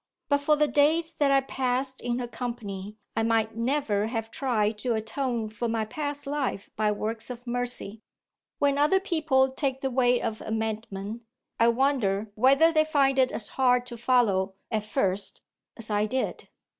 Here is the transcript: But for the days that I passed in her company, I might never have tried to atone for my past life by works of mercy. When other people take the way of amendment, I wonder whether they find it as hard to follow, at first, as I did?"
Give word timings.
But 0.29 0.39
for 0.39 0.55
the 0.55 0.67
days 0.67 1.13
that 1.13 1.29
I 1.29 1.41
passed 1.41 2.01
in 2.01 2.17
her 2.17 2.27
company, 2.27 2.95
I 3.15 3.21
might 3.21 3.55
never 3.55 4.07
have 4.07 4.31
tried 4.31 4.79
to 4.79 4.95
atone 4.95 5.47
for 5.49 5.67
my 5.69 5.85
past 5.85 6.25
life 6.25 6.71
by 6.75 6.91
works 6.91 7.29
of 7.29 7.45
mercy. 7.45 8.01
When 8.57 8.79
other 8.79 8.99
people 8.99 9.49
take 9.51 9.81
the 9.81 9.91
way 9.91 10.19
of 10.19 10.41
amendment, 10.41 11.21
I 11.59 11.67
wonder 11.67 12.31
whether 12.33 12.71
they 12.71 12.83
find 12.83 13.19
it 13.19 13.31
as 13.31 13.49
hard 13.49 13.85
to 13.85 13.95
follow, 13.95 14.55
at 14.71 14.85
first, 14.85 15.43
as 15.77 15.91
I 15.91 16.07
did?" 16.07 16.49